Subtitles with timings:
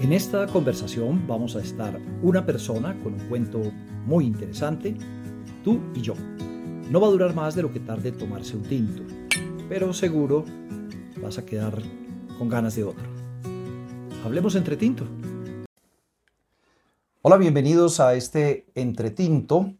[0.00, 3.60] En esta conversación vamos a estar una persona con un cuento
[4.06, 4.96] muy interesante,
[5.62, 6.14] tú y yo.
[6.88, 9.02] No va a durar más de lo que tarde tomarse un tinto,
[9.68, 10.46] pero seguro
[11.20, 11.82] vas a quedar
[12.38, 13.04] con ganas de otro.
[14.24, 15.04] Hablemos entre tinto.
[17.20, 19.74] Hola, bienvenidos a este entretinto.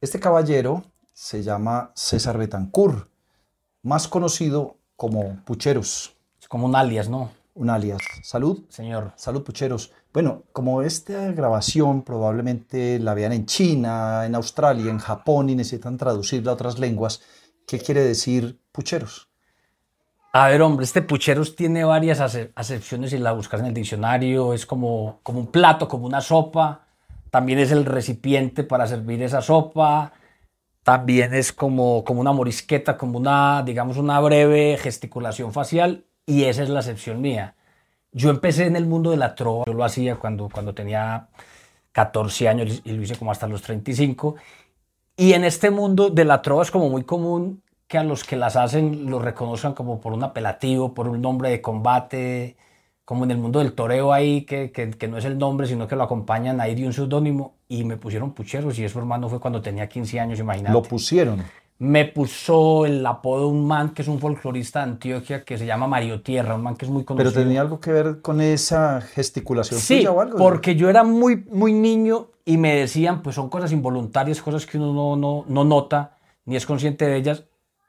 [0.00, 0.82] Este caballero
[1.12, 3.08] se llama César Betancourt,
[3.84, 6.16] más conocido como Pucheros.
[6.40, 7.41] Es como un alias, ¿no?
[7.54, 8.00] Un alias.
[8.22, 8.64] Salud.
[8.68, 9.12] Señor.
[9.16, 9.92] Salud, Pucheros.
[10.12, 15.96] Bueno, como esta grabación probablemente la vean en China, en Australia, en Japón y necesitan
[15.96, 17.22] traducirla a otras lenguas,
[17.66, 19.28] ¿qué quiere decir Pucheros?
[20.34, 22.18] A ver, hombre, este pucheros tiene varias
[22.54, 24.54] acepciones si la buscas en el diccionario.
[24.54, 26.86] Es como, como un plato, como una sopa.
[27.30, 30.14] También es el recipiente para servir esa sopa.
[30.84, 36.06] También es como, como una morisqueta, como una, digamos, una breve gesticulación facial.
[36.26, 37.54] Y esa es la acepción mía.
[38.12, 39.64] Yo empecé en el mundo de la trova.
[39.66, 41.28] Yo lo hacía cuando, cuando tenía
[41.92, 44.36] 14 años y lo hice como hasta los 35.
[45.16, 48.36] Y en este mundo de la trova es como muy común que a los que
[48.36, 52.56] las hacen los reconozcan como por un apelativo, por un nombre de combate,
[53.04, 55.96] como en el mundo del toreo ahí, que, que, no es el nombre, sino que
[55.96, 59.60] lo acompañan ahí de un seudónimo, y me pusieron pucheros, y eso hermano fue cuando
[59.60, 60.72] tenía 15 años, imagínate.
[60.72, 61.42] Lo pusieron.
[61.82, 65.66] Me puso el apodo de un man que es un folclorista de Antioquia que se
[65.66, 67.32] llama Mario Tierra, un man que es muy conocido.
[67.32, 70.38] ¿Pero tenía algo que ver con esa gesticulación sí, o algo?
[70.38, 74.78] porque yo era muy, muy niño y me decían, pues son cosas involuntarias, cosas que
[74.78, 77.46] uno no, no, no nota ni es consciente de ellas,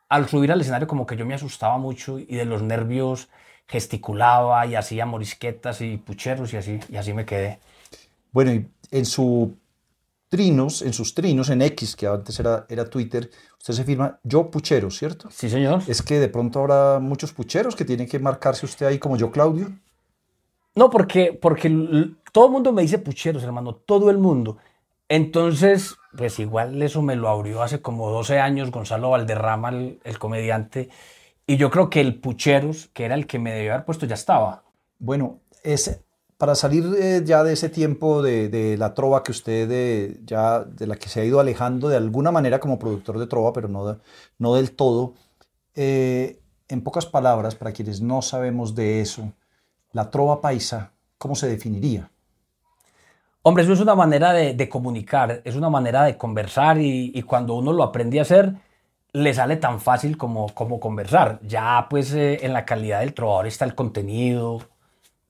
[0.09, 3.29] al subir al escenario como que yo me asustaba mucho y de los nervios
[3.67, 7.59] gesticulaba y hacía morisquetas y pucheros y así, y así me quedé.
[8.31, 9.55] Bueno, y en su
[10.33, 14.49] trinos, en sus trinos, en X, que antes era, era Twitter, usted se firma yo
[14.49, 15.29] puchero, ¿cierto?
[15.29, 15.83] Sí, señor.
[15.87, 19.29] Es que de pronto habrá muchos pucheros que tienen que marcarse usted ahí como yo,
[19.29, 19.71] Claudio.
[20.73, 21.69] No, porque, porque
[22.31, 24.57] todo el mundo me dice pucheros, hermano, todo el mundo.
[25.07, 30.89] Entonces, pues igual eso me lo abrió hace como 12 años Gonzalo Valderrama, el, comediante,
[31.45, 34.15] y yo creo que el Pucheros, que era el que me debió haber puesto, ya
[34.15, 34.63] estaba.
[34.97, 36.03] Bueno, es,
[36.37, 40.95] para salir eh, ya de ese tiempo de, la trova que usted ya de la
[40.95, 43.99] que se ha ido alejando de alguna manera como productor de trova, pero no,
[44.37, 45.13] no del todo,
[45.75, 49.33] eh, en pocas palabras, para quienes no sabemos de eso,
[49.91, 52.09] la trova paisa, ¿cómo se definiría?
[53.43, 57.73] Hombre, eso es una manera de, comunicar, es una manera de conversar y, cuando uno
[57.73, 58.53] lo aprende a hacer,
[59.11, 61.39] le sale tan fácil como, como conversar.
[61.43, 64.61] Ya pues eh, en la calidad del trovador está el contenido,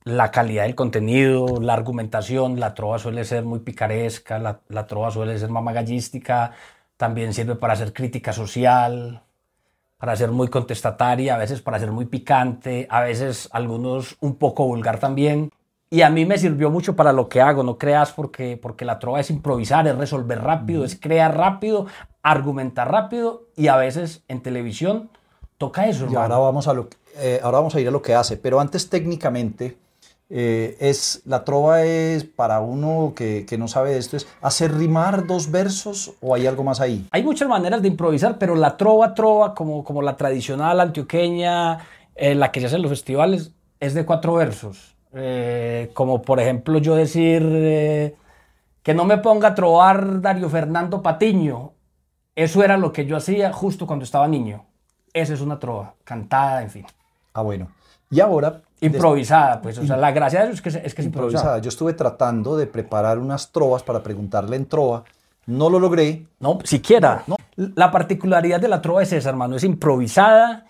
[0.04, 5.10] la calidad del contenido, la argumentación, la trova suele ser muy picaresca, la, la trova
[5.10, 6.52] suele ser mamagallística,
[6.96, 9.22] también sirve para hacer crítica social,
[9.98, 14.66] para ser muy contestataria, a veces para ser muy picante, a veces algunos un poco
[14.66, 15.50] vulgar también.
[15.88, 18.98] Y a mí me sirvió mucho para lo que hago, no creas, porque, porque la
[18.98, 21.86] trova es improvisar, es resolver rápido, es crear rápido,
[22.22, 25.08] argumentar rápido y a veces en televisión
[25.56, 26.06] toca eso.
[26.10, 28.60] Y ahora vamos, a lo, eh, ahora vamos a ir a lo que hace, pero
[28.60, 29.78] antes técnicamente,
[30.30, 34.74] eh, es, la trova es para uno que, que, no sabe de esto, es hacer
[34.74, 37.06] rimar dos versos o hay algo más ahí.
[37.10, 41.80] Hay muchas maneras de improvisar, pero la trova, trova, como, como la tradicional antioqueña,
[42.14, 44.96] eh, la que se hace en los festivales, es de cuatro versos.
[45.12, 48.16] Eh, como por ejemplo yo decir
[48.82, 51.72] que no me ponga a trobar Dario Fernando Patiño.
[52.34, 54.66] Eso era lo que yo hacía justo cuando estaba niño.
[55.12, 56.86] Esa es una trova, cantada, en fin.
[57.32, 57.68] Ah, bueno.
[58.10, 58.62] Y ahora...
[58.86, 59.78] Improvisada, pues.
[59.78, 61.58] O sea, la gracia de eso es que es, que es improvisada.
[61.58, 65.04] Yo estuve tratando de preparar unas trovas para preguntarle en trova.
[65.46, 66.26] No lo logré.
[66.40, 67.22] No, siquiera.
[67.26, 67.36] No.
[67.56, 69.56] La particularidad de la trova es esa, hermano.
[69.56, 70.66] Es improvisada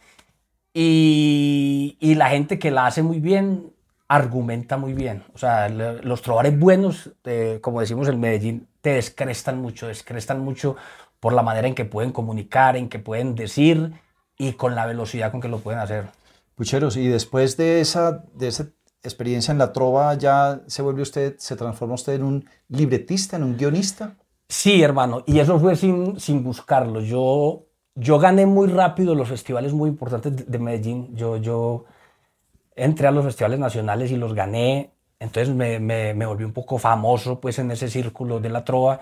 [0.73, 3.75] y, y la gente que la hace muy bien
[4.09, 5.25] argumenta muy bien.
[5.35, 10.77] O sea, los trovadores buenos, eh, como decimos en Medellín, te descrestan mucho, descrestan mucho
[11.21, 13.93] por la manera en que pueden comunicar, en que pueden decir
[14.37, 16.07] y con la velocidad con que lo pueden hacer.
[16.55, 18.69] Pucheros, y después de esa, de esa
[19.03, 23.45] experiencia en la trova, ¿ya se vuelve usted, se transforma usted en un libretista, en
[23.45, 24.17] un guionista?
[24.49, 27.01] Sí, hermano, y eso fue sin, sin buscarlo.
[27.01, 31.15] Yo, yo gané muy rápido los festivales muy importantes de Medellín.
[31.17, 31.85] Yo, yo
[32.77, 37.41] entré a los festivales nacionales y los gané, entonces me, me, volví un poco famoso
[37.41, 39.01] pues en ese círculo de la trova.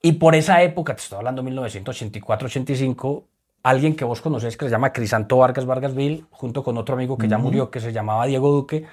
[0.00, 3.24] Y por esa época, te estoy hablando de 1984-85,
[3.62, 7.28] alguien que vos conocés que se llama Crisanto Vargas Vargasville, junto con otro amigo que
[7.28, 8.84] ya murió, que se llamaba Diego Duque,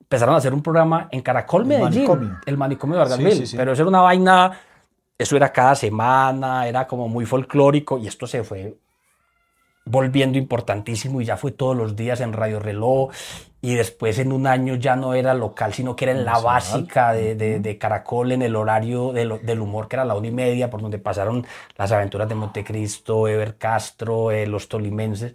[0.00, 3.56] empezaron a hacer un programa en Caracol, Medellín, el manicomio de Vargasville.
[3.56, 4.52] Pero eso era una vaina,
[5.16, 8.76] eso era cada semana, era como muy folclórico y esto se fue
[9.84, 13.10] volviendo importantísimo y ya fue todos los días en Radio Reloj
[13.60, 17.12] y después en un año ya no era local, sino que era en la básica
[17.12, 20.82] de, de, Caracol, en el horario del humor, que era la una y media, por
[20.82, 21.46] donde pasaron
[21.76, 25.34] las aventuras de Montecristo, Ever Castro, eh, los tolimenses.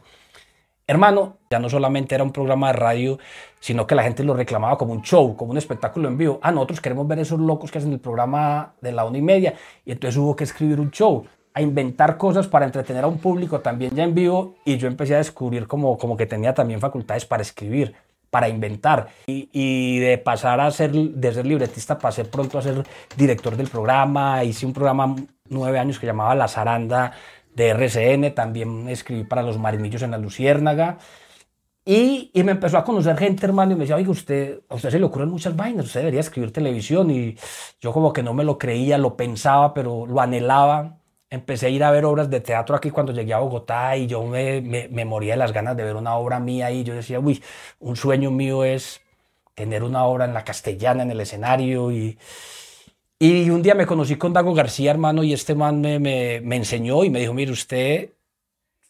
[0.90, 3.20] Hermano, ya no solamente era un programa de radio,
[3.60, 6.40] sino que la gente lo reclamaba como un show, como un espectáculo en vivo.
[6.42, 9.54] Ah, nosotros queremos ver esos locos que hacen el programa de la una y media.
[9.86, 11.26] Y entonces hubo que escribir un show,
[11.58, 14.58] a inventar cosas para entretener a un público también ya en vivo.
[14.64, 17.96] Y yo empecé a descubrir como, como que tenía también facultades para escribir
[18.30, 19.08] para inventar.
[19.26, 24.44] Y, de pasar a ser, de ser libretista, pasé pronto a ser director del programa.
[24.44, 25.16] Hice un programa
[25.50, 27.14] nueve años que llamaba La Zaranda
[27.56, 28.36] de RCN.
[28.36, 31.00] También escribí para Los Marinillos en la Luciérnaga.
[31.86, 34.92] Y, y, me empezó a conocer gente, hermano, y me decía, oiga, usted, a usted
[34.92, 37.10] se le ocurren muchas vainas, usted debería escribir televisión.
[37.10, 37.36] Y
[37.82, 40.98] yo como que no me lo creía, lo pensaba, pero lo anhelaba
[41.30, 44.24] empecé a ir a ver obras de teatro aquí cuando llegué a Bogotá y yo
[44.24, 47.44] me, me, moría de las ganas de ver una obra mía y yo decía, uy,
[47.80, 49.02] un sueño mío es
[49.56, 52.18] tener una obra en la castellana, en el escenario y...
[53.20, 56.56] Y un día me conocí con Dago García, hermano, y este man me, me, me
[56.56, 58.12] enseñó y me dijo, mire, usted,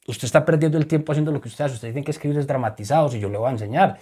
[0.05, 3.15] usted está perdiendo el tiempo haciendo lo que usted hace, usted tiene que escribir dramatizados
[3.15, 3.99] y yo le voy a enseñar.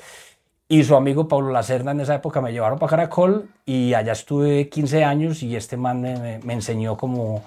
[0.68, 4.68] Y su amigo Pablo Lacerda en esa época me llevaron para Caracol y allá estuve
[4.68, 7.44] 15 años y este man me, me enseñó como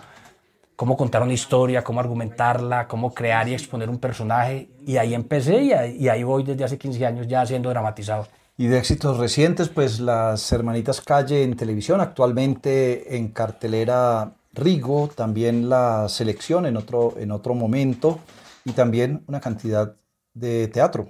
[0.79, 4.69] cómo contar una historia, cómo argumentarla, cómo crear y exponer un personaje.
[4.87, 5.73] Y ahí empecé y
[6.09, 8.29] ahí, voy desde hace 15 años ya haciendo dramatizado.
[8.57, 15.69] Y de éxitos recientes, pues las Hermanitas Calle en televisión, actualmente en cartelera Rigo, también
[15.69, 18.21] la selección en otro, en otro momento
[18.65, 19.97] y también una cantidad
[20.33, 21.09] de teatro.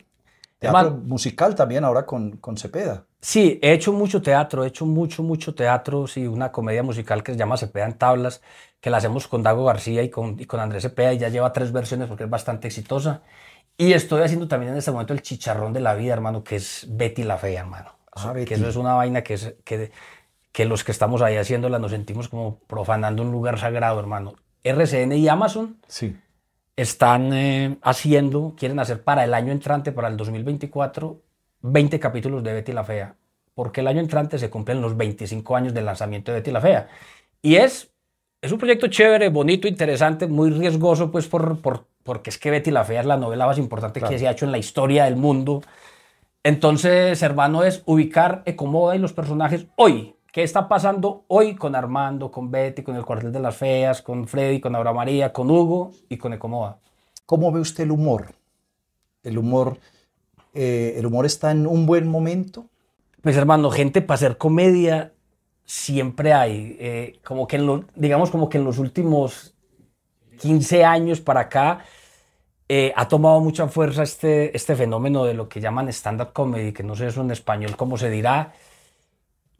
[0.58, 3.04] Teatro musical también ahora con, con Cepeda.
[3.20, 7.32] Sí, he hecho mucho teatro, he hecho mucho, mucho teatro, sí, una comedia musical que
[7.32, 8.42] se llama Cepeda en Tablas,
[8.80, 11.52] que la hacemos con Dago García y con, y con Andrés Cepeda y ya lleva
[11.52, 13.22] tres versiones porque es bastante exitosa.
[13.76, 16.86] Y estoy haciendo también en este momento el chicharrón de la vida, hermano, que es
[16.88, 17.92] Betty la Fea, hermano.
[18.12, 19.92] Ah, que eso es una vaina que, es, que,
[20.50, 24.34] que los que estamos ahí haciéndola nos sentimos como profanando un lugar sagrado, hermano.
[24.64, 26.16] RCN y Amazon sí.
[26.78, 31.20] Están eh, haciendo, quieren hacer para el año entrante, para el 2024,
[31.62, 33.16] 20 capítulos de Betty la Fea,
[33.52, 36.88] porque el año entrante se cumplen los 25 años del lanzamiento de Betty la Fea.
[37.42, 37.90] Y es,
[38.40, 42.70] es un proyecto chévere, bonito, interesante, muy riesgoso, pues por, por, porque es que Betty
[42.70, 45.16] la Fea es la novela más importante que se ha hecho en la historia del
[45.16, 45.62] mundo.
[46.44, 50.14] Entonces, hermano, es ubicar Ecomoda y los personajes hoy.
[50.32, 54.28] ¿Qué está pasando hoy con Armando, con Betty, con el Cuartel de las Feas, con
[54.28, 56.78] Freddy, con Aura María, con Hugo y con Ecomoda?
[57.26, 58.34] ¿Cómo ve usted el humor?
[59.22, 59.78] El humor
[60.54, 62.66] eh, el humor está en un buen momento.
[63.22, 65.12] Pues hermano, gente para hacer comedia
[65.64, 66.76] siempre hay.
[66.80, 69.54] Eh, como que en digamos como que en los últimos
[70.40, 71.84] 15 años para acá
[72.68, 76.82] eh, ha tomado mucha fuerza este, este fenómeno de lo que llaman stand-up comedy, que
[76.82, 78.52] no sé eso en español cómo se dirá.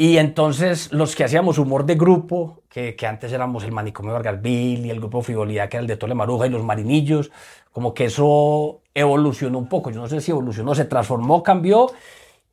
[0.00, 4.87] Y entonces los que hacíamos humor de grupo, que, que antes éramos el Manicomio Vargalville
[4.87, 7.33] y el grupo Frivolidad, que era el de Tole Maruja y los Marinillos,
[7.73, 9.91] como que eso evolucionó un poco.
[9.91, 11.91] Yo no sé si evolucionó, se transformó, cambió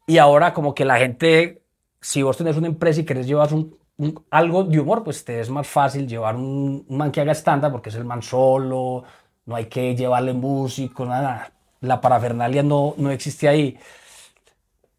[0.07, 1.61] y ahora como que la gente,
[2.01, 3.77] si vos tenés una empresa y querés llevar un,
[4.29, 7.89] algo de humor, pues te es más fácil llevar un, man que haga estándar porque
[7.89, 9.03] es el man solo,
[9.45, 11.51] no hay que llevarle músico, nada.
[11.81, 13.77] La parafernalia no, no existe ahí.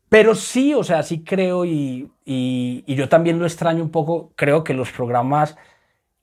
[0.09, 4.33] Pero sí, o sea, sí creo y, y, yo también lo extraño un poco.
[4.37, 5.57] Creo que los programas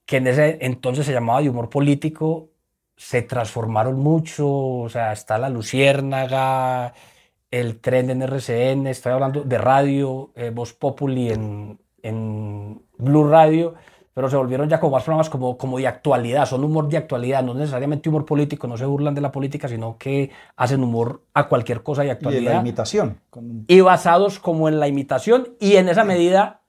[0.06, 2.50] que en ese entonces se llamaba de humor político
[2.96, 6.94] se transformaron mucho, o sea, está la Luciérnaga,
[7.52, 13.76] el tren de NRCN, estoy hablando de radio, eh, Voz Populi en, en, Blue Radio,
[14.14, 17.44] pero se volvieron ya como más programas como, como de actualidad, son humor de actualidad,
[17.44, 21.48] no necesariamente humor político, no se burlan de la política, sino que hacen humor a
[21.48, 22.52] cualquier cosa de actualidad.
[22.52, 23.20] Y la imitación.
[23.68, 26.62] Y basados como en la imitación, y en esa medida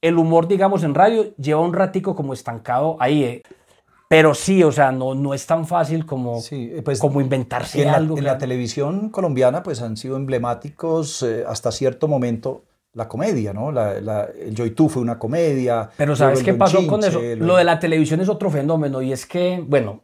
[0.00, 3.24] el humor, digamos, en radio lleva un ratico como estancado ahí.
[3.24, 3.42] Eh.
[4.08, 7.90] Pero sí, o sea, no, no es tan fácil como, eh, pues, como inventarse en
[7.90, 8.14] algo.
[8.14, 13.52] La, en la televisión colombiana pues han sido emblemáticos eh, hasta cierto momento la comedia,
[13.52, 13.70] ¿no?
[13.70, 15.90] La, la, el Joy Tú fue una comedia.
[15.96, 17.20] Pero ¿sabes qué pasó con eso?
[17.36, 17.56] Lo...
[17.56, 20.02] de la televisión es otro fenómeno y es que, bueno,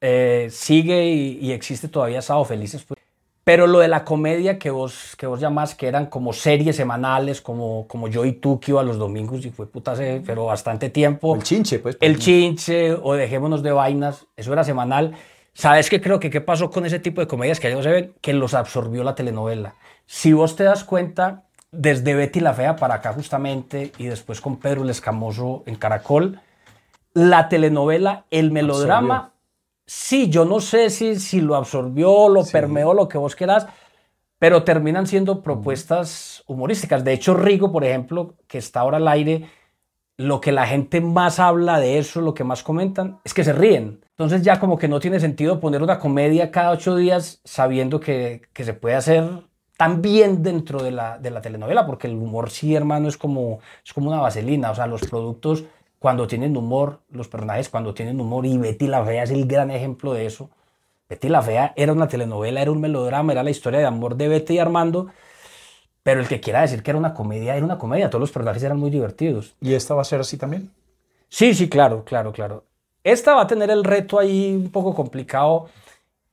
[0.00, 2.84] eh, sigue y, y, existe todavía Sábado Felices.
[2.84, 2.98] Pues,
[3.44, 7.40] pero lo de la comedia que vos, que vos llamás, que eran como series semanales,
[7.40, 10.90] como, como yo y tú que iba los domingos y fue puta hace, pero bastante
[10.90, 11.34] tiempo.
[11.34, 11.98] el chinche, pues.
[12.00, 15.16] El chinche o dejémonos de vainas, eso era semanal.
[15.54, 17.90] ¿Sabes qué creo que qué pasó con ese tipo de comedias que ya no se
[17.90, 18.14] ven?
[18.20, 19.74] Que los absorbió la telenovela.
[20.06, 24.58] Si vos te das cuenta, desde Betty la Fea para acá justamente y después con
[24.58, 26.40] Pedro el Escamoso en Caracol,
[27.14, 29.32] la telenovela, el melodrama
[29.86, 33.66] sí, yo no sé si, si lo absorbió, lo permeó, lo que vos quieras,
[34.38, 37.04] pero terminan siendo propuestas humorísticas.
[37.04, 39.48] De hecho, Rigo, por ejemplo, que está ahora al aire,
[40.16, 43.52] lo que la gente más habla de eso, lo que más comentan, es que se
[43.52, 44.04] ríen.
[44.10, 48.42] Entonces ya como que no tiene sentido poner una comedia cada ocho días sabiendo que,
[48.52, 49.24] que se puede hacer
[49.82, 53.92] también dentro de la, de la, telenovela, porque el humor sí, hermano, es como, es
[53.92, 54.70] como una vaselina.
[54.70, 55.64] O sea, los productos
[55.98, 59.72] cuando tienen humor, los personajes cuando tienen humor, y Betty la Fea es el gran
[59.72, 60.50] ejemplo de eso.
[61.08, 64.28] Betty la Fea era una telenovela, era un melodrama, era la historia de amor de
[64.28, 65.08] Betty y Armando,
[66.04, 68.62] pero el que quiera decir que era una comedia, era una comedia, todos los personajes
[68.62, 69.56] eran muy divertidos.
[69.60, 70.70] ¿Y esta va a ser así también?
[71.28, 72.62] Sí, sí, claro, claro, claro.
[73.02, 75.70] Esta va a tener el reto ahí un poco complicado,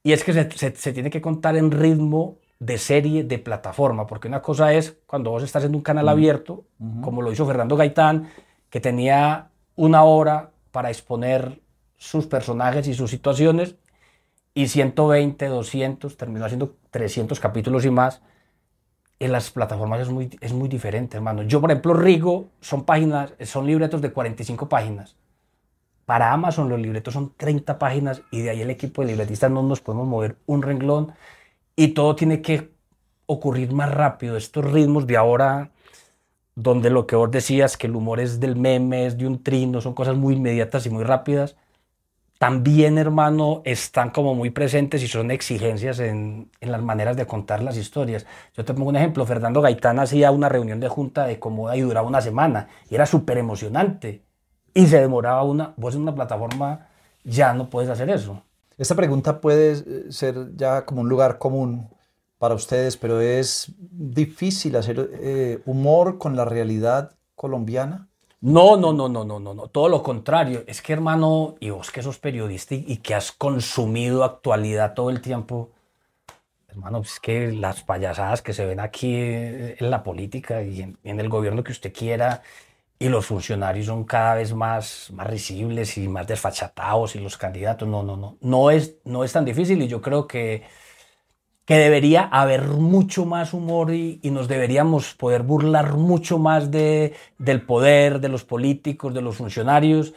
[0.04, 4.28] y es que se, se tiene que contar en ritmo de serie de plataforma, porque
[4.28, 6.66] una cosa es cuando vos estás en un canal abierto,
[7.02, 8.30] como lo hizo Fernando Gaitán,
[8.70, 11.62] que tenía una hora para exponer
[11.96, 13.76] sus personajes y sus situaciones
[14.54, 18.22] y 120, 200, terminó haciendo 300 capítulos y más.
[19.20, 21.44] En las plataformas es muy, es muy diferente, hermano.
[21.44, 25.16] Yo, por ejemplo, Rigo son páginas, son libretos de 45 páginas.
[26.06, 29.62] Para Amazon los libretos son 30 páginas y de ahí el equipo de libretistas no
[29.62, 31.14] nos podemos mover un renglón
[31.80, 32.74] y todo tiene que
[33.26, 34.36] ocurrir más rápido.
[34.36, 35.72] Estos ritmos de ahora
[36.56, 39.80] donde lo que vos decías, que el humor es del meme, es de un trino,
[39.80, 41.56] son cosas muy inmediatas y muy rápidas,
[42.38, 47.78] también, hermano, están como muy presentes y son exigencias en, las maneras de contar las
[47.78, 48.26] historias.
[48.56, 51.82] Yo te pongo un ejemplo, Fernando Gaitán hacía una reunión de junta de cómoda y
[51.82, 54.24] duraba una semana y era súper emocionante
[54.74, 56.88] y se demoraba una, vos en una plataforma
[57.24, 58.44] ya no puedes hacer eso.
[58.80, 61.90] Esta pregunta puede ser ya como un lugar común
[62.38, 68.08] para ustedes, pero es difícil hacer eh, humor con la realidad colombiana.
[68.40, 70.64] No, no, no, no, no, no, no, todo lo contrario.
[70.66, 75.20] Es que hermano, y vos que sos periodista y, que has consumido actualidad todo el
[75.20, 75.72] tiempo,
[76.70, 81.28] hermano, es que las payasadas que se ven aquí en la política y en, el
[81.28, 82.44] gobierno que usted quiera,
[83.00, 87.88] y los funcionarios son cada vez más, más risibles y más desfachatados y los candidatos,
[87.88, 90.64] no, no, no, no es, no es tan difícil y yo creo que
[91.70, 97.62] que debería haber mucho más humor y, nos deberíamos poder burlar mucho más de, del
[97.62, 100.16] poder, de los políticos, de los funcionarios.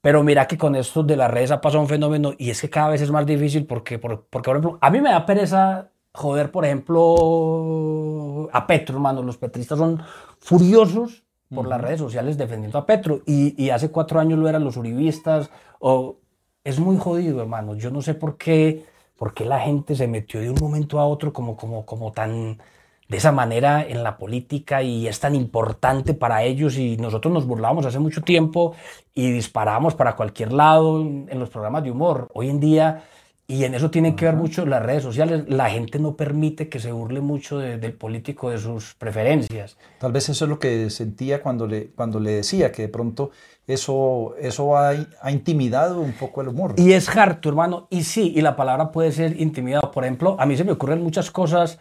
[0.00, 2.68] Pero mira que con esto de las redes ha pasado un fenómeno y es que
[2.68, 6.50] cada vez es más difícil porque, porque, por ejemplo, a mí me da pereza joder,
[6.50, 9.22] por ejemplo, a Petro, hermano.
[9.22, 10.02] Los petristas son
[10.40, 11.22] furiosos
[11.54, 14.76] por las redes sociales defendiendo a Petro y, y, hace cuatro años lo eran los
[14.76, 15.50] uribistas.
[15.80, 16.16] O,
[16.64, 17.74] es muy jodido, hermano.
[17.74, 18.84] Yo no sé por qué
[19.22, 22.58] ¿Por qué la gente se metió de un momento a otro como, como, como tan
[23.08, 27.46] de esa manera en la política y es tan importante para ellos y nosotros nos
[27.46, 28.74] burlábamos hace mucho tiempo
[29.14, 32.30] y disparábamos para cualquier lado en, los programas de humor.
[32.34, 33.04] Hoy en día,
[33.46, 36.78] y en eso tienen que ver mucho las redes sociales, la gente no permite que
[36.78, 39.76] se burle mucho del político, de sus preferencias.
[39.98, 43.30] Tal vez eso es lo que sentía cuando le, cuando le decía, que de pronto
[43.66, 46.74] eso, eso ha, ha, intimidado un poco el humor.
[46.78, 47.88] Y es harto, hermano.
[47.90, 49.90] Y sí, y la palabra puede ser intimidado.
[49.90, 51.78] Por ejemplo, a mí se me ocurren muchas cosas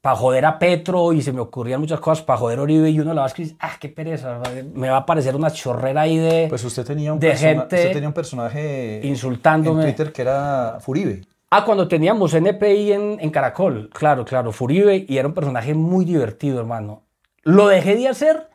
[0.00, 3.00] para joder a Petro y se me ocurrían muchas cosas para joder a Oribe y
[3.00, 4.40] uno la va a escribir, ah, qué pereza,
[4.74, 8.14] me va a parecer una chorrera ahí de Pues usted tenía un, gente tenía un
[8.14, 9.82] personaje insultándome.
[9.82, 11.22] en Twitter que era Furibe.
[11.50, 16.04] Ah, cuando teníamos NPI en, en Caracol, claro, claro, Furibe y era un personaje muy
[16.04, 17.04] divertido, hermano.
[17.42, 18.48] Lo dejé de hacer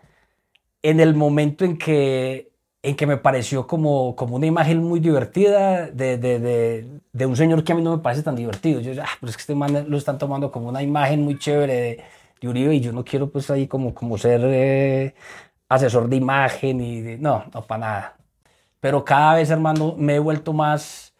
[0.84, 2.51] en el momento en que
[2.84, 7.36] en que me pareció como, como una imagen muy divertida de, de, de, de, un
[7.36, 8.82] señor que a mí no me parece tan divertido.
[8.82, 11.74] Yo, ah, pero es que este man lo están tomando como una imagen muy chévere
[12.42, 15.14] de, Uribe y yo no quiero pues ahí como, como ser eh,
[15.70, 18.18] asesor de imagen y no, no para nada.
[18.80, 21.14] Pero cada vez, hermano, me he vuelto más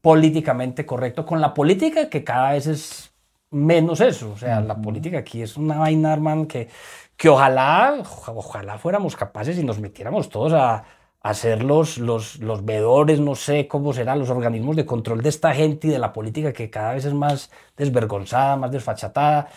[0.00, 3.12] políticamente correcto con la política que cada vez es
[3.50, 4.32] menos eso.
[4.32, 6.68] O sea, la política aquí es una vaina, hermano, que,
[7.16, 10.84] que ojalá, ojalá fuéramos capaces y nos metiéramos todos a,
[11.28, 15.52] hacer los, los, los vedores, no sé cómo serán los organismos de control de esta
[15.54, 19.48] gente y de la política que cada vez es más desvergonzada, más desfachatada.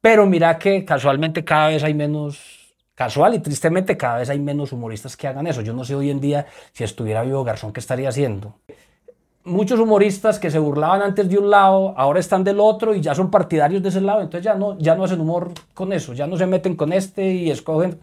[0.00, 4.72] Pero mira que casualmente cada vez hay menos, casual y tristemente cada vez hay menos
[4.72, 5.62] humoristas que hagan eso.
[5.62, 8.54] Yo no sé hoy en día si estuviera vivo Garzón qué estaría haciendo.
[9.44, 13.14] Muchos humoristas que se burlaban antes de un lado, ahora están del otro y ya
[13.14, 16.26] son partidarios de ese lado, entonces ya no, ya no hacen humor con eso, ya
[16.26, 17.98] no se meten con este y escogen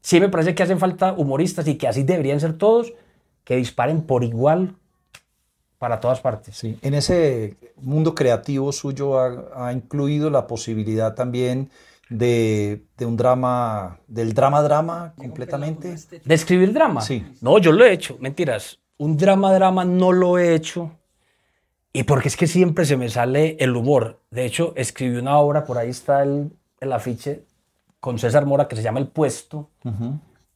[0.00, 2.92] sí me parece que hacen falta humoristas y que así deberían ser todos,
[3.44, 4.76] que disparen por igual
[5.78, 6.56] para todas partes.
[6.56, 6.78] Sí.
[6.82, 11.70] En ese mundo creativo suyo ha, incluido la posibilidad también
[12.10, 15.96] de, de, un drama, del drama-drama completamente.
[16.24, 17.00] ¿De escribir drama?
[17.00, 17.24] Sí.
[17.40, 18.78] No, yo lo he hecho, mentiras.
[18.98, 20.92] un drama, drama no lo he hecho.
[21.92, 24.20] Y porque es que siempre se me sale el humor.
[24.30, 27.44] De hecho, escribí una obra, por ahí está el, el afiche,
[28.00, 29.70] con César Mora, que se llama El Puesto,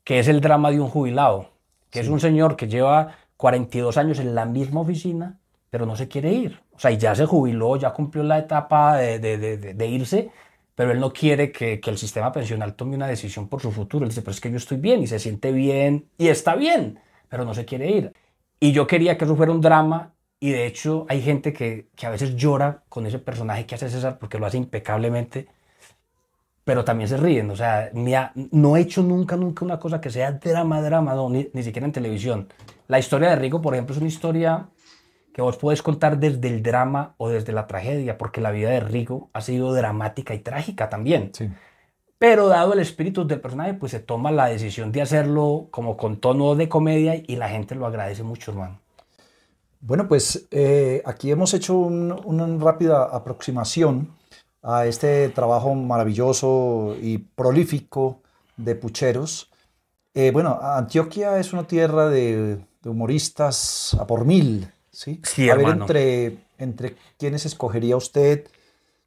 [0.03, 1.51] que es el drama de un jubilado,
[1.91, 5.39] que es un señor que lleva 42 años en la misma oficina,
[5.71, 6.61] pero no se quiere ir.
[6.73, 10.31] O sea, y ya se jubiló, ya cumplió la etapa de, de, de, de irse,
[10.75, 14.05] pero él no quiere que, que, el sistema pensional tome una decisión por su futuro.
[14.05, 16.99] Él dice, pero es que yo estoy bien y se siente bien y está bien,
[17.29, 18.13] pero no se quiere ir.
[18.59, 22.07] Y yo quería que eso fuera un drama y de hecho hay gente que, que
[22.07, 25.49] a veces llora con ese personaje que hace César porque lo hace impecablemente,
[26.65, 27.51] pero también se ríen.
[27.51, 31.29] O sea, ha, no he hecho nunca, nunca una cosa que sea drama, drama, no,
[31.29, 32.49] ni, ni siquiera en televisión.
[32.89, 34.69] La historia de Rico, por ejemplo, es una historia
[35.33, 38.81] que vos podés contar desde el drama o desde la tragedia, porque la vida de
[38.81, 41.31] Rigo ha sido dramática y trágica también.
[41.35, 41.51] Sí.
[42.19, 46.19] Pero dado el espíritu del personaje, pues se toma la decisión de hacerlo como con
[46.19, 48.81] tono de comedia y la gente lo agradece mucho, hermano.
[49.81, 54.09] Bueno, pues eh, aquí hemos hecho un, una rápida aproximación
[54.65, 58.23] a este trabajo maravilloso y prolífico
[58.57, 59.51] de pucheros.
[60.15, 65.21] Eh, bueno, Antioquia es una tierra de, de humoristas a por mil, ¿sí?
[65.23, 68.47] Sí, a ver, entre, entre quiénes escogería usted,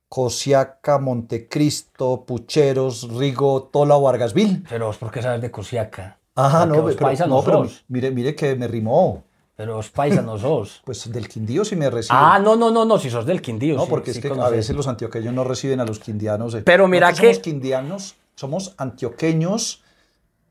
[0.10, 4.64] Cosiaca, Montecristo, Pucheros, Rigo, Tola o Vargasville.
[4.70, 6.18] Pero vos, ¿por qué sabes de Cosiaca?
[6.34, 9.24] Porque no, pero, no, pero mire, mire que me rimó.
[9.58, 10.82] Pero vos paisa no sos.
[10.86, 12.16] Pues del Quindío sí me recibe.
[12.18, 13.76] ah, no, no, no, no, si sos del Quindío.
[13.76, 16.54] no, sí, porque sí es que a veces los antioqueños no reciben a los quindianos.
[16.56, 16.62] eh.
[16.64, 19.84] Pero mira Nosotros somos que- quindianos, somos antioqueños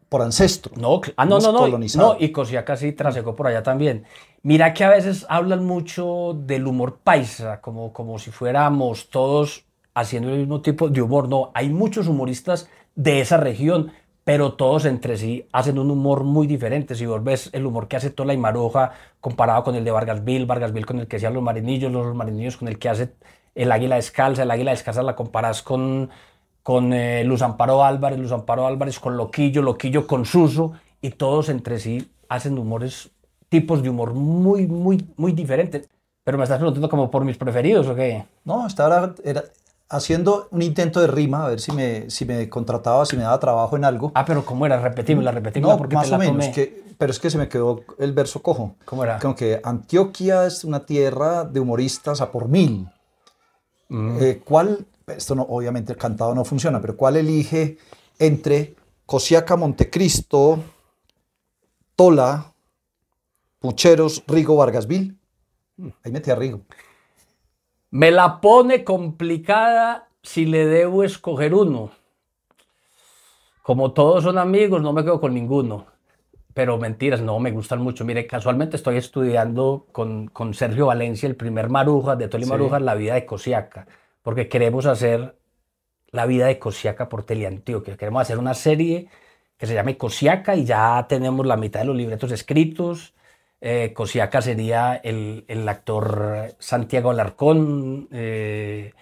[0.08, 0.72] por ancestro.
[0.76, 1.78] No, ah, no, no, no.
[1.96, 4.04] No, y Cosiaca sí trasegó por allá también.
[4.42, 10.30] Mira que a veces hablan mucho del humor paisa, como, como si fuéramos todos haciendo
[10.30, 11.28] el mismo tipo de humor.
[11.28, 13.92] No, hay muchos humoristas de esa región,
[14.26, 16.97] pero todos entre sí hacen un humor muy diferente.
[16.97, 18.90] Si vos ves el humor que hace Tola y Maruja
[19.21, 22.66] comparado con el de Vargasville, Vargasville con el que hacían los marinillos, los marinillos con
[22.66, 23.14] el que hace
[23.54, 26.11] el águila descalza, el águila descalza la comparás con,
[26.64, 31.49] con eh, Luz Amparo Álvarez, Luz Amparo Álvarez con Loquillo, Loquillo con Suso, y todos
[31.49, 33.12] entre sí hacen humores,
[33.49, 35.89] tipos de humor muy, muy, muy diferentes.
[36.25, 38.25] Pero me estás preguntando como por mis preferidos o qué?
[38.45, 39.45] No, estaba era
[39.88, 43.38] haciendo un intento de rima, a ver si me, si me contrataba, si me daba
[43.38, 44.12] trabajo en algo.
[44.14, 44.80] Ah, pero ¿cómo era?
[44.80, 46.52] Repetímela, repetímela No, porque más te la o menos, tomé.
[46.52, 48.75] que, pero es que se me quedó el verso cojo.
[48.84, 49.18] ¿Cómo era?
[49.18, 52.88] Como que Antioquia es una tierra de humoristas a por mil.
[53.88, 54.18] Mm.
[54.20, 57.78] Eh, ¿Cuál, esto no, obviamente el cantado no funciona, pero cuál elige
[58.18, 60.58] entre Cosiaca, Montecristo,
[61.94, 62.52] Tola,
[63.60, 65.14] Pucheros, Rigo, Vargasville?
[66.02, 66.62] Ahí metí a Rigo.
[67.90, 71.90] Me la pone complicada si le debo escoger uno.
[73.62, 75.86] Como todos son amigos, no me quedo con ninguno.
[76.54, 78.04] Pero mentiras, no, me gustan mucho.
[78.04, 82.50] Mire, casualmente estoy estudiando con, con Sergio Valencia, el primer Maruja de Toli Sí.
[82.50, 83.86] Maruja, la vida de Cosiaca.
[84.22, 85.36] Porque queremos hacer
[86.12, 87.96] la vida de Cosiaca por Teleantioquia.
[87.96, 89.08] Queremos hacer una serie
[89.58, 93.14] que se llame Cosiaca y ya tenemos la mitad de los libretos escritos.
[93.60, 98.08] Eh, Cosiaca sería el, el actor Santiago Alarcón.
[98.12, 98.92] eh,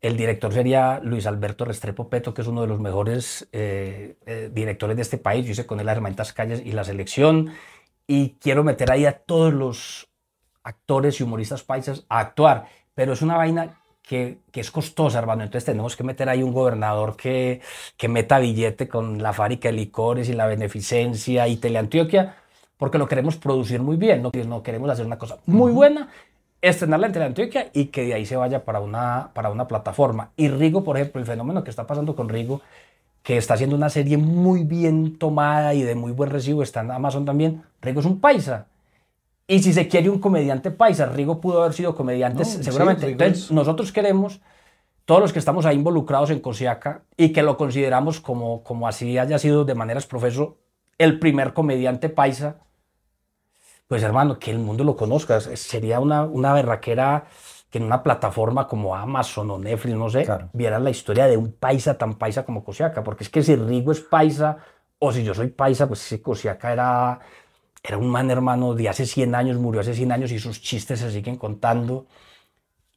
[0.00, 4.50] el director sería Luis Alberto Restrepo Peto, que es uno de los mejores eh, eh,
[4.52, 5.44] directores de este país.
[5.46, 7.52] Yo hice con él las hermanitas calles y la selección.
[8.06, 10.08] Y quiero meter ahí a todos los
[10.62, 12.68] actores y humoristas paisas a actuar.
[12.94, 15.42] Pero es una vaina que, que es costosa, hermano.
[15.42, 17.60] Entonces tenemos que meter ahí un gobernador que,
[17.96, 22.36] que meta billete con la fábrica de licores y la beneficencia y Teleantioquia,
[22.76, 24.22] porque lo queremos producir muy bien.
[24.22, 26.08] No, no queremos hacer una cosa muy buena,
[26.60, 30.30] estrenarla en Teleantioquia y que de ahí se vaya para una, para una plataforma.
[30.36, 32.60] Y Rigo, por ejemplo, el fenómeno que está pasando con Rigo,
[33.22, 36.90] que está haciendo una serie muy bien tomada y de muy buen recibo, está en
[36.90, 37.62] Amazon también.
[37.82, 38.66] Rigo es un paisa.
[39.48, 43.06] Y si se quiere un comediante paisa, Rigo pudo haber sido comediante No, sí, seguramente.
[43.06, 44.40] Rigo Entonces, es- nosotros queremos,
[45.04, 49.18] todos los que estamos ahí involucrados en Cosiaca y que lo consideramos como, como así
[49.18, 50.56] haya sido de maneras profeso,
[50.98, 52.56] el primer comediante paisa,
[53.88, 55.40] pues hermano, que el mundo lo conozca.
[55.40, 57.26] Sería una, una berraquera
[57.70, 60.48] que en una plataforma como Amazon o Netflix, no sé, Claro.
[60.52, 63.02] vieran la historia de un paisa tan paisa como Cosiaca.
[63.04, 64.58] Porque es que si Rigo es paisa,
[64.98, 67.20] o si yo soy paisa, pues si Cosiaca era,
[67.82, 71.00] era un man hermano de hace 100 años, murió hace 100 años y sus chistes
[71.00, 72.06] se siguen contando.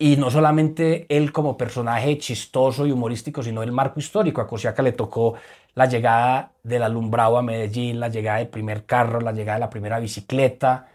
[0.01, 4.39] Y no solamente él como personaje chistoso y humorístico, sino el marco histórico.
[4.39, 5.35] A Cosiaca le tocó
[5.75, 9.69] la llegada del alumbrado a Medellín, la llegada del primer carro, la llegada de la
[9.69, 10.87] primera bicicleta.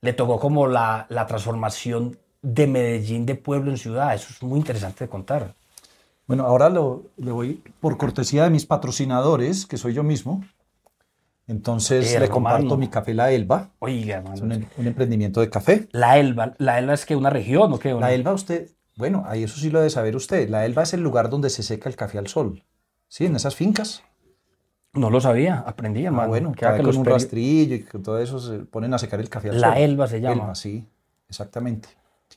[0.00, 4.14] Le tocó como la, la transformación de Medellín de pueblo en ciudad.
[4.14, 5.54] Eso es muy interesante de contar.
[6.28, 10.44] Bueno, ahora lo, le voy, por cortesía de mis patrocinadores, que soy yo mismo,
[11.52, 12.76] Entonces le comparto hermano.
[12.78, 13.70] mi café La Elba.
[13.78, 14.56] Oiga, Es hermano.
[14.56, 15.88] un, un emprendimiento de café.
[15.92, 16.54] La Elba.
[16.58, 17.94] ¿La Elba es que una región o qué?
[17.94, 20.48] La Elba, usted, bueno, ahí eso sí lo debe saber usted.
[20.48, 22.64] La Elba es el lugar donde se seca el café al sol.
[23.08, 24.02] Sí, en esas fincas.
[24.94, 26.24] No lo sabía, aprendí, hermano.
[26.24, 28.98] Ah, bueno, Queda que con los un rastrillo y con todo eso se ponen a
[28.98, 29.78] secar el café al La sol.
[29.82, 30.34] Elba se llama.
[30.42, 30.86] Elba, sí,
[31.28, 31.88] exactamente.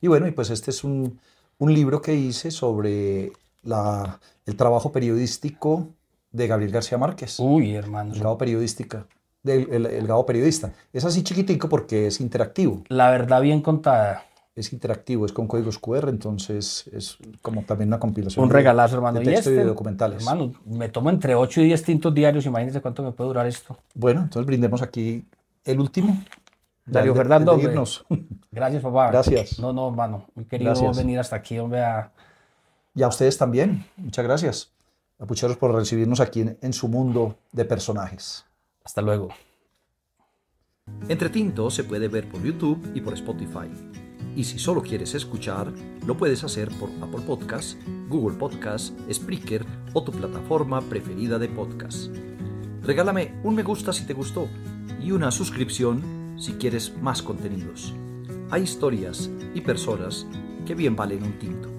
[0.02, 1.20] Y bueno, y pues este es un,
[1.58, 3.32] un libro que hice sobre
[3.64, 5.90] la, el trabajo periodístico
[6.36, 7.40] de Gabriel García Márquez.
[7.40, 8.14] Uy, hermano.
[8.14, 9.06] el Gabo periodística.
[9.44, 10.74] del- el, el Gabo periodista.
[10.92, 12.84] Es así chiquitico porque es interactivo.
[12.90, 14.24] La verdad bien contada.
[14.56, 18.44] Es interactivo, es con códigos QR, entonces es como también una compilación.
[18.46, 19.20] Un regalazo, hermano.
[19.20, 20.20] De texto y, este, de documentales.
[20.20, 22.46] Hermano, me tomo entre 8 y 10 tintos diarios.
[22.46, 23.78] Imagínense cuánto me puede durar esto.
[23.94, 25.26] Bueno, entonces brindemos aquí
[25.66, 26.24] el último.
[26.86, 27.72] Darío de- Fernando, de hombre.
[27.74, 28.06] irnos.
[28.52, 29.12] Gracias, papá.
[29.12, 29.60] Gracias.
[29.60, 30.26] No, no, hermano.
[30.36, 30.96] Muy querido Gracias.
[30.98, 32.12] venir hasta aquí, hombre, a-
[32.96, 33.86] Y a ustedes también.
[33.98, 34.72] Muchas gracias.
[35.20, 38.46] A Pucheros por recibirnos aquí en, en su mundo de personajes.
[38.84, 39.30] Hasta luego.
[41.08, 43.70] Entre Tinto se puede ver por YouTube y por Spotify.
[44.36, 45.72] Y si solo quieres escuchar,
[46.06, 47.78] lo puedes hacer por Apple Podcasts,
[48.10, 52.14] Google Podcasts, Spreaker o tu plataforma preferida de podcast.
[52.84, 54.48] Regálame un me gusta si te gustó
[55.02, 57.94] y una suscripción si quieres más contenidos.
[58.52, 60.28] Hay historias y personas
[60.66, 61.75] que bien valen un tinto.